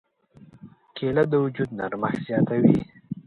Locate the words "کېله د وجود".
0.95-1.69